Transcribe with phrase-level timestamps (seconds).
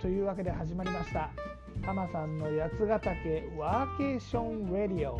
[0.00, 1.30] というわけで始まりました。
[1.84, 5.18] タマさんの八ヶ岳ワーケーションレディオ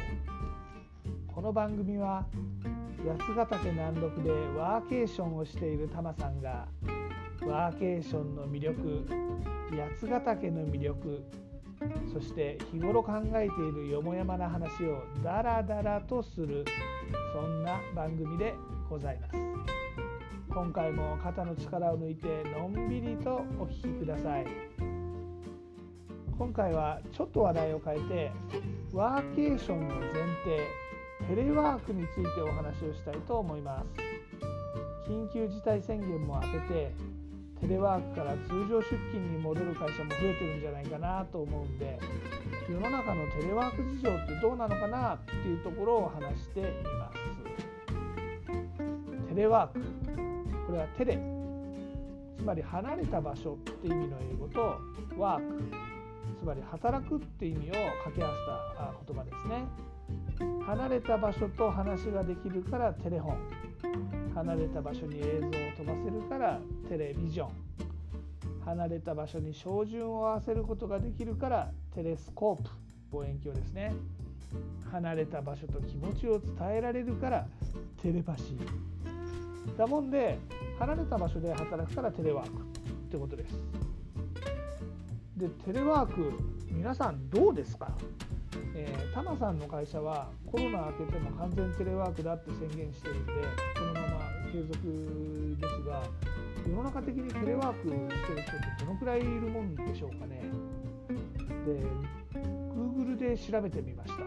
[1.27, 2.27] この番組は
[3.19, 6.69] 八ヶ岳南麓でワーケーションをしているタマさんが
[7.47, 9.07] ワーケーションの魅力
[10.03, 11.25] 八ヶ岳の魅力
[12.13, 16.65] そして日頃考えているよもやまな話をダラダラとする
[17.35, 18.55] そんな番組で
[18.89, 19.80] ございます。
[20.53, 24.47] 今回も肩の力を抜いてのんびりとお聞きください。
[26.37, 28.33] 今回はちょっと話題を変えて
[28.93, 30.67] ワーケーションの前提
[31.29, 35.09] テレワークについてお話をしたいと思います。
[35.09, 36.93] 緊急事態宣言も明けて
[37.61, 41.99] テレワークから通常出勤に戻る会社も増えてるんじゃないかなと思うんで
[42.69, 46.67] 世の中のテレワーク事情ってどうなのかなっていうところを話してみ
[46.99, 47.19] ます。
[49.35, 50.30] テレワーク。
[50.71, 51.19] これはテレ
[52.39, 54.79] つまり離れた場所って意味の英語と
[55.19, 55.63] ワーク。
[56.39, 58.33] つまり働くって意味を掛け合わ
[58.71, 59.67] せた言葉ですね。
[60.65, 63.39] 離れた場所と話ができるからテレホン。
[64.33, 67.51] 離れた場所に映像を飛ばせるからテレビジョン。
[68.65, 72.71] 離れた場所に照準を合わせることができるからテレスコープ。
[73.11, 73.93] 望遠鏡ですね。
[74.93, 77.49] 離れた場所と気持ちを伝えられるから
[78.01, 79.20] テレパシー。
[79.77, 80.39] だもんで
[80.79, 82.65] 離れた場所で働くからテレワークっ
[83.11, 83.55] てことです。
[85.37, 86.33] でテレワーク
[86.71, 87.91] 皆さんどうですか？
[88.75, 93.33] えー、タマさんの会社はコロナ明けても完全テレワークだって宣言してるんで
[93.75, 94.07] このまま
[94.53, 96.03] 継続ですが
[96.69, 97.95] 世の中的にテレワークし
[98.27, 100.43] てる人ってどのくらいいるもんでしょうかね？
[101.67, 101.83] で
[102.39, 104.25] Google で調べてみました。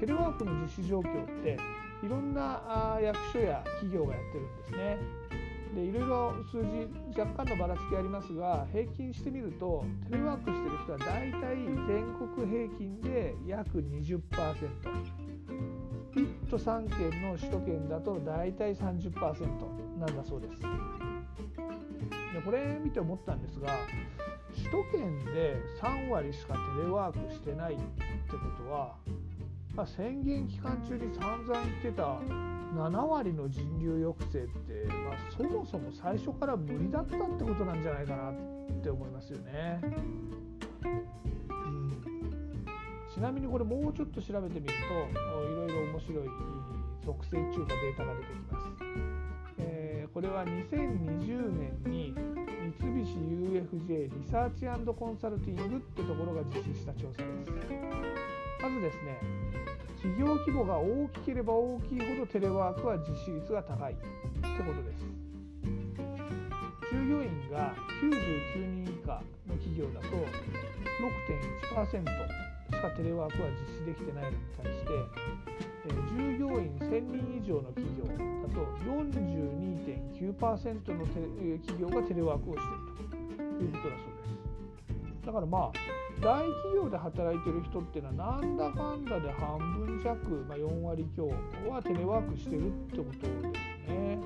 [0.00, 1.56] テレワークの実施状況って
[2.04, 4.98] いろんな役所や企業がやってるんですね
[5.74, 11.56] でいろいろ数字若干のばらつきありますが平均してみるとテレワークしてる人は大体
[11.86, 14.20] 全国平均で約20%。
[16.14, 20.60] 1都3県の首都圏だと大体30%なんだそうです。
[20.60, 20.68] で
[22.44, 23.76] これ見て思ったんですが
[24.54, 27.82] 首都圏で3割しかテレワークしてないって
[28.30, 28.94] ことは、
[29.74, 32.20] まあ、宣言期間中に散々言ってた
[32.74, 38.34] 7割の人流抑制って、まあ、そもそも最初から無理だったってことなんじゃないかなっ
[38.82, 39.80] て思いますよね。
[43.12, 46.28] ちなみにこれもうちょっと調べてみるといろいろ面白い
[47.04, 48.66] 属性中華データが出てきます。
[49.58, 52.14] えー、これは2020年に
[52.80, 58.33] 三菱 UFJ リサーチコンサルティングってところが実施した調査です。
[58.64, 59.20] まずですね
[60.00, 64.06] 企業規模が大きければ大きいほどテレワークは実施率が高いって
[64.40, 65.04] ことです。
[66.90, 70.06] 従業員が99人以下の企業だと
[71.76, 71.92] 6.1%し
[72.80, 74.88] かテレワークは実施できてないのに対して
[76.16, 78.14] 従業員1000人以上の企業だ
[78.48, 84.14] と42.9%の企業がテレワークをしているということだそうで
[85.20, 85.26] す。
[85.26, 85.72] だからまあ
[86.20, 91.28] 大企業で働いてる人っていうのはなんだかんだで半分弱、まあ、4割強
[91.68, 94.18] はテレワークしてるってことですね。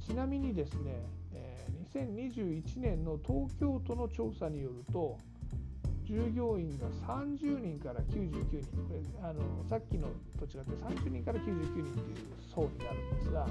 [0.00, 5.16] ちなみにですね、え2021年の東京都の調査によると
[6.04, 11.86] 従業員が30人から99人これあのさっきのと違って30人から99人っていう
[12.54, 13.46] 層になるんですが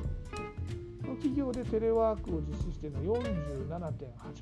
[1.01, 3.79] この企業でテレワークを実施しているのは47.8%だ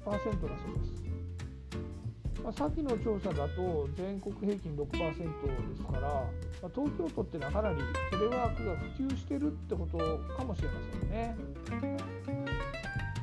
[0.02, 1.19] そうです。
[2.44, 4.88] まあ、先の調査だと全国平均6%
[5.70, 6.08] ですから、ま
[6.64, 7.78] あ、東京都っていうのはかなり
[8.12, 9.98] テレワークが普及してるってこと
[10.36, 11.36] かもしれませんね。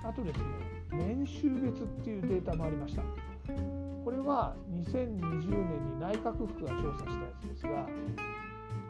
[0.04, 0.44] あとですね、
[0.92, 3.02] 年収別っていうデータもありました。
[4.04, 7.88] これは2020年に内閣府が調査したやつですが、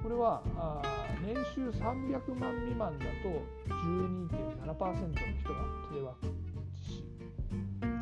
[0.03, 0.83] これはあ
[1.25, 4.29] 年収300万未満だと12.7%
[4.67, 6.36] の人がテレワーク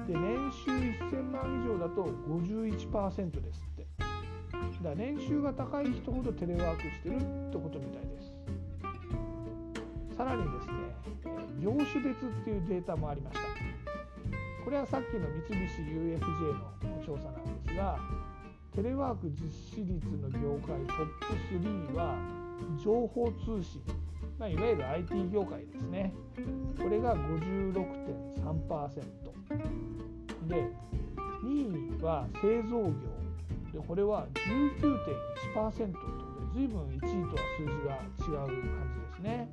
[0.07, 3.87] で年収1000万以上だと51%ですって。
[3.99, 4.07] だ
[4.91, 8.33] から年収が高い人ほどテレワークしてるってことみたいです。
[10.17, 10.73] さらにですね
[11.61, 13.45] 業種別っていうデータもありました。
[14.65, 16.27] これはさっきの三菱 UFJ の
[17.05, 17.99] 調査なんですが
[18.75, 21.27] テレワーク実施率の業界トップ
[21.63, 22.17] 3は
[22.83, 23.83] 情報通信、
[24.39, 26.15] まあ、いわゆる IT 業界ですね。
[26.83, 29.94] これが56.3%
[30.49, 30.69] で
[31.43, 32.93] 2位は製造業
[33.73, 38.57] でこれは19.1%ということで随分1位とは数字が違う感
[38.95, 39.49] じですね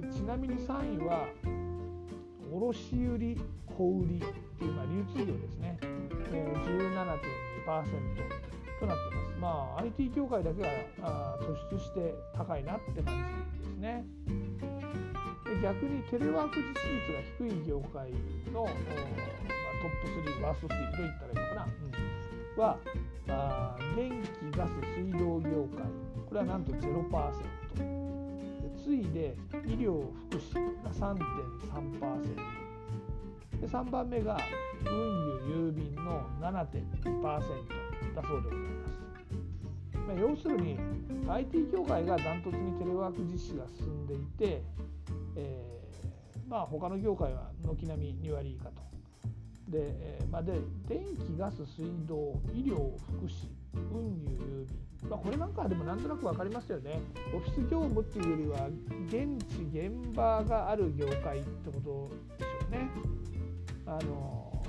[0.00, 1.26] でちなみに3位は
[2.52, 4.08] 卸売小売っ
[4.58, 5.78] ていう、まあ、流通業ですね、
[6.32, 8.40] え、17.2%
[8.80, 9.38] となってます。
[9.40, 10.62] まあ IT 業界だけ
[11.00, 13.14] が突出して高いなって感
[13.62, 14.04] じですね。
[15.50, 18.12] で逆にテレワーク実施率が低い業界
[18.52, 21.66] の、まあ、トップ3ワースト3といったらいいのかな、
[22.56, 22.78] うん、は
[23.28, 25.84] あ電気ガス水道業界
[26.28, 26.80] これはなんと0%
[27.76, 29.36] で次いで
[29.66, 30.54] 医療福祉
[30.84, 32.60] が3.3%
[33.60, 34.38] で3番目が
[34.86, 34.92] 運
[35.50, 37.24] 輸郵便の7.2%
[38.14, 39.00] だそうでございます。
[40.08, 40.78] まあ、要するに
[41.28, 44.62] IT 業界がダントツにテレワーク実施が進んでいて、
[45.36, 48.90] えー、まあ他の業界は軒並み2割以下と。
[49.68, 50.54] で,、えーまあで、
[50.88, 53.48] 電気、ガス、水道、医療、福祉、
[53.92, 57.00] 運輸、郵便、まあ、これなんかでもなんとなく分かりますよね。
[57.34, 58.68] オフィス業務っていうよりは、
[59.06, 62.90] 現地、現場がある業界ってことでしょうね。
[63.86, 64.62] あの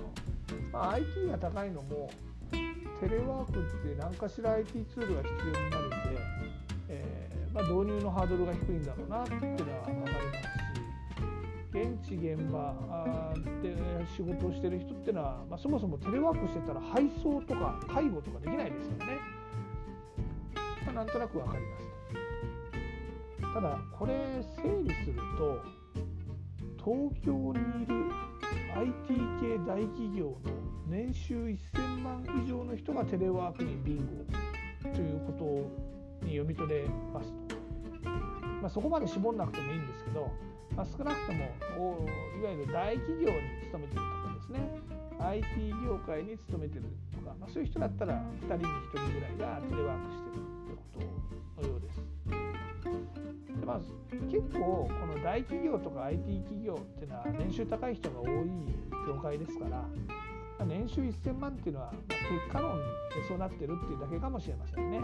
[0.72, 2.10] まあ、IT が高いのも、
[2.52, 5.96] テレワークって何かしら IT ツールが必要になるんで、
[6.90, 10.41] えーまあ、導入のハードルが低いんだろうなっていうのは分かります。
[11.74, 13.34] 現地現場
[13.64, 13.76] で
[14.16, 19.42] 仕事をしてる人っていうのは、まあ、そもそもテレワークしてたら配送とか介護とかできないですよね。
[20.86, 24.14] まあ、なんとなく分かりますただこれ
[24.56, 25.62] 整理すると
[26.78, 28.12] 東京にいる
[28.76, 30.38] IT 系大企業の
[30.88, 31.58] 年収1000
[32.02, 35.32] 万以上の人がテレワークにビンゴというこ
[36.22, 37.61] とに読み取れますと。
[38.62, 40.32] まあ、そこまで絞んなくてもいいんですけど
[40.76, 42.08] まあ、少なくとも
[42.40, 43.38] いわゆる大企業に
[43.68, 44.60] 勤めてるとかですね
[45.20, 51.00] IT 業界に勤めてるとか、まあ、そういう人だったら2人に1人ぐらいがテレワークしてるってこ
[51.58, 52.02] とのようです。
[53.60, 53.94] でまず
[54.32, 58.30] 結構この大企業とか IT 企業っていうのは年収高い人が多い
[59.08, 59.86] 業界ですから、
[60.60, 62.84] ま、年収1000万っていうのは、結果論で
[63.28, 65.00] そうなってるっていうだけかもしれませんね。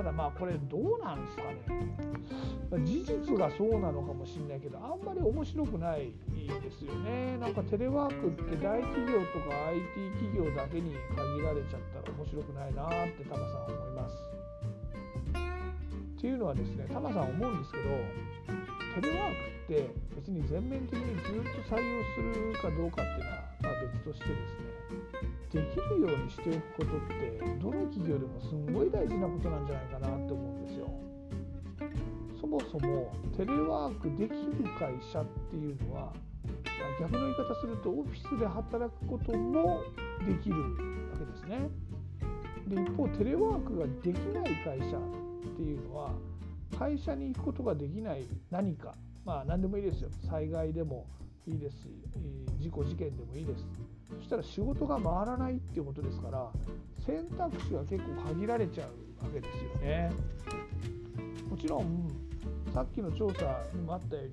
[0.00, 14.16] ただまあこれどうなんですかね事実がそうなのかもしれないけどあんまり面白くないですよねなんかテレワークって大企業とか IT 企業だけに限られちゃったら面白くないなってタマさんは思います。
[16.16, 17.84] っていうのはですねタマさん思うんですけど
[19.04, 19.36] テレワー
[19.68, 30.90] クって別に全面的にずっと採用するかどうかっていうのはま別としてですねできるようにしておくことってどの企業でもすんごい大事なことなんじゃないかなって思うんですよ。
[32.40, 36.12] そもそもテレワークできる会社っていうのは
[37.00, 39.82] 逆の言い方するとオフィスで働くことも
[40.26, 40.68] できるわ
[41.18, 41.68] けですね。
[42.68, 45.00] で一方テレワークができない会社っ
[45.56, 46.12] ていうのは
[46.78, 48.94] 会社に行くことができない何か
[49.24, 51.06] まあ何でもいいですよ災害でも
[51.46, 51.88] いいですし
[52.60, 53.64] 事故事件でもいいです。
[54.18, 56.50] そしたら仕事が回らないっていうことですから
[57.06, 58.84] 選択肢は結構限られちゃ
[59.20, 60.10] うわけですよね。
[61.48, 62.08] もちろん
[62.72, 64.26] さっきの調査にもあったよう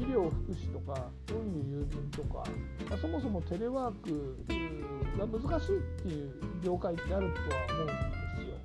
[0.00, 2.44] に医療福祉とか運輸郵便とか、
[2.88, 4.36] まあ、そもそもテレワーク
[5.18, 8.56] が難しいっていう業界ってあるとは思うんですよ。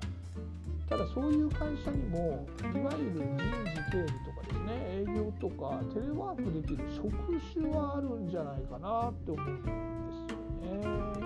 [0.88, 7.10] ただそういう会社にもいわゆる人事経理とかね営業とかテレワークできる職
[7.52, 9.76] 種はあるんじゃないかなって思うんですよ
[10.80, 11.16] ね。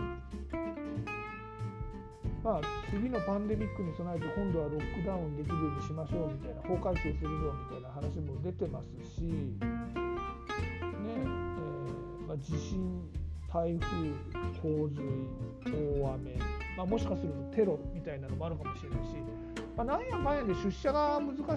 [2.42, 2.60] まあ、
[2.90, 13.02] 次のパンデミックに備えて今度はロックダウンできるようにしましょうみたいな法改正するぞみたいな話も出てますし、ねえー、まあ、地震
[13.52, 14.14] 台風
[14.62, 15.02] 洪水
[16.00, 16.38] 大雨、
[16.78, 19.16] まあ、もしかするとテロみたいなのもあるかもしれないし、
[19.76, 21.56] まあ、なんやかんやで出社が難しい時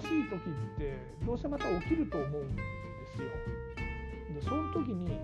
[0.78, 2.62] てどうせまた起きると思うんで
[3.16, 3.28] すよ。
[4.34, 5.18] でその時に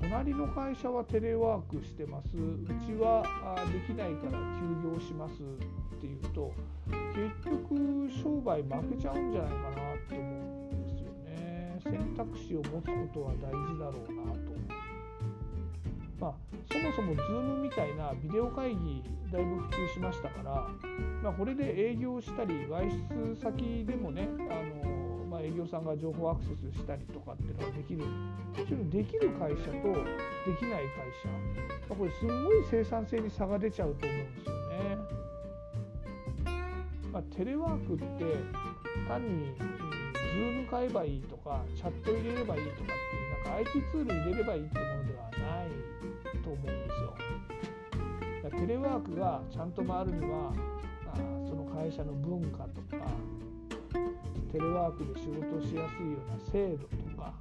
[0.00, 2.36] 隣の会社はテレワークしてます。
[2.36, 3.22] うちは
[3.72, 6.52] できないから休業しますっていうと
[7.14, 10.22] 結局商売負けちゃうんじゃないかなって思
[10.70, 11.78] うんですよね。
[11.82, 14.53] 選択肢を持つことは大事だろうなと。
[16.20, 16.34] まあ
[16.70, 19.02] そもそも Zoom みたいなビデオ会議
[19.32, 20.68] だいぶ普及しましたから、
[21.22, 25.04] まあ、これで営業したり外出先でもねあの
[25.34, 28.04] まあ、営業さんが情報アクセスしたりとかっていうのができる
[28.54, 31.28] そういうのできる会社とできない会社、
[31.88, 34.96] まあ、これすごい生産性に差が出ちゃうと思うんですよね。
[37.12, 38.04] まあ、テレワークって
[39.08, 45.68] 単に、 Zoom 買えばいいとかチャット入れればいいとかっていう IT ツール入れればいいってものではない
[46.42, 47.14] と思うんですよ。
[48.60, 50.52] テレワークがちゃんと回るには
[51.06, 51.16] あ
[51.48, 53.06] その会社の文化とか
[54.52, 57.34] テレワークで仕事をしやすいような制度とか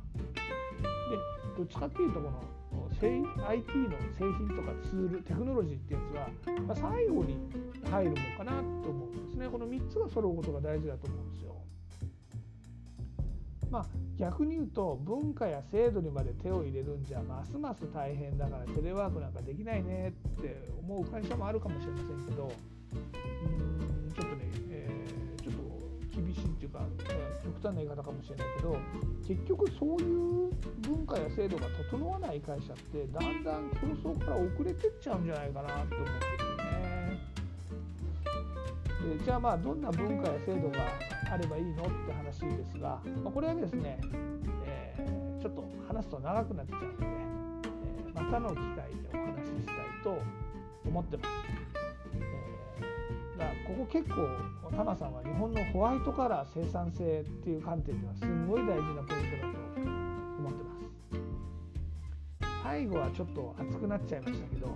[1.12, 1.18] で
[1.58, 2.42] どっちかっていうとこの
[3.48, 7.38] IT の製品とかツールテクノロジーってやつは、まあ、最後に
[7.92, 11.43] 入るもんかなと思うんですねこの3つが揃うことが大事だと思うんです。
[13.74, 13.86] まあ、
[14.20, 22.52] 逆に言うと文化や制度にまで手を入れるんじゃますます大変だからテレワークなんかできないねって思う会社もあるかもしれませんけど
[22.94, 26.82] うんちょっとね、えー、ちょっと厳しいっていうか
[27.44, 28.78] 極端な言い方かもしれないけど
[29.28, 30.52] 結局そういう
[30.82, 33.72] 文化や制度が整わない会社ってだんだん
[34.04, 36.43] 競争から遅れてっちゃうんじゃないかなと思うん
[39.04, 39.18] ですよね。
[39.18, 40.80] でじゃあまあどんな文化や制度が
[41.32, 44.00] あればいいのって話ですが、まあ、これはですね、
[44.66, 50.18] えー、ちょっと話すと長くなっちゃうので、えー、またの機会でお話ししたいと
[50.86, 51.30] 思ってます。
[52.16, 54.16] えー、だここ結構
[54.76, 59.58] タマさんは日本のホワイトカラー生産性っていう観点ではすごい大事なポイントだと
[60.40, 60.84] 思ってます。
[62.64, 64.68] 最後はちょっと熱くなっちゃいましたけど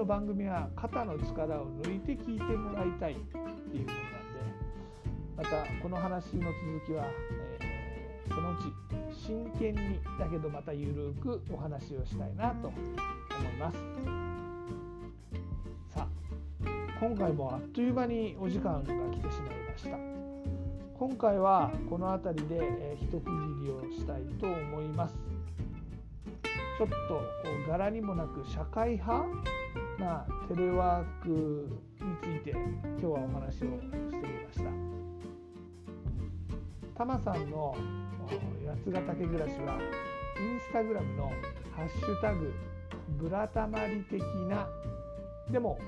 [0.00, 3.36] の番組は肩の力を抜いて聞いてもらいたいって
[3.76, 4.00] いうもの
[5.36, 5.50] また
[5.82, 7.04] この話の続きは、
[7.60, 8.72] えー、そのうち
[9.14, 13.78] 真剣にだけどまたゆるくお話をしたいなと思います。
[15.94, 16.06] さあ
[16.98, 19.98] 今回もあっという間にお時間が来てしまいました。
[20.98, 23.30] 今回はこの辺りで、えー、一区切
[23.64, 25.14] りをしたいと思います。
[26.78, 29.59] ちょっと柄にもなく社会派
[30.00, 31.68] なテレワーク
[32.00, 32.58] について今
[32.98, 33.76] 日はお話をしてみま
[34.52, 34.64] した。
[36.96, 37.76] タマさんの
[38.86, 39.78] 八ヶ岳暮らしは
[40.40, 41.30] インスタグラムの
[41.76, 42.54] ハッシュタグ
[43.18, 44.66] ブラタマリ的な
[45.50, 45.78] でも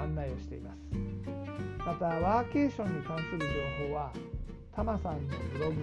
[0.00, 0.78] 案内をしています。
[1.78, 3.24] またワーケーションに関す。
[3.32, 3.46] る情
[3.88, 4.12] 報は
[4.74, 5.82] タマさんのブログ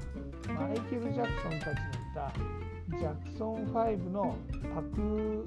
[0.49, 2.33] マイケル・ジャクソンたちのいた
[2.99, 4.37] ジャクソン5の
[4.75, 5.47] パク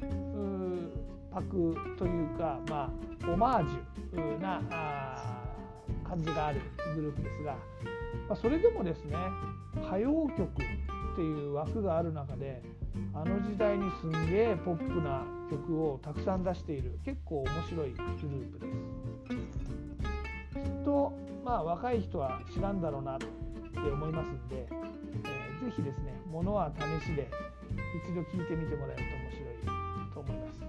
[1.31, 2.91] パクというか、ま
[3.23, 4.61] あ、オマージュな
[6.09, 6.61] 感じがある
[6.95, 7.53] グループですが、
[8.27, 9.15] まあ、それでもですね
[9.85, 12.63] 歌謡曲っていう枠がある中で
[13.13, 18.79] あの時代にすんげえポップな曲をたくさん出している結構面白いグループです。
[20.55, 21.13] きっと
[21.45, 23.27] まあ若い人は知らんだろうなって
[23.77, 27.29] 思いますんで、えー、ぜひですねものは試しで
[28.03, 30.59] 一度聴いてみてもらえると面白いと思います。
[30.59, 30.65] こ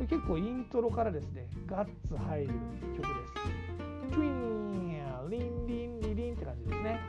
[0.00, 2.48] れ結構イントロからですねガッツ入る
[2.96, 4.67] 曲です。
[5.28, 7.00] リンリンリリンって感じですね。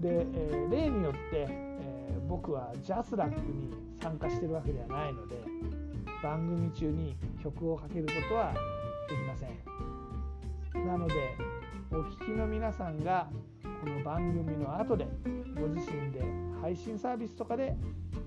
[0.00, 5.36] で、えー、例によってえ僕はジャスラックに参加してるわけではないので
[6.22, 8.52] 番組中に曲をかけることは
[9.08, 10.86] できません。
[10.86, 11.14] なので
[11.90, 13.28] お聴きの皆さんが
[13.62, 15.06] この番組の後で
[15.54, 16.22] ご自身で
[16.60, 17.76] 配信サービスとかで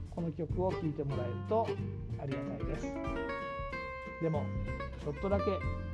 [0.09, 1.67] この曲を聴いてもらえると
[2.21, 2.93] ありがたいです。
[4.21, 4.43] でも
[5.03, 5.45] ちょっとだけ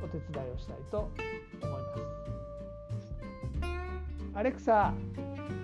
[0.03, 1.12] お手伝いをしたいと
[1.62, 1.75] 思います。
[4.38, 4.94] アレクサ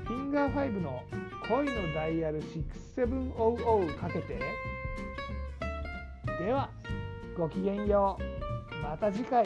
[0.05, 1.03] フィンガー5の
[1.49, 2.41] 恋のダイヤル
[2.95, 4.39] 6700かけて。
[6.39, 6.69] では
[7.37, 8.81] ごきげんよう。
[8.81, 9.45] また次回。